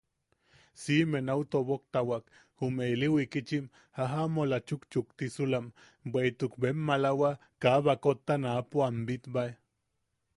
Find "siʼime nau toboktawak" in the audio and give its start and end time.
0.83-2.23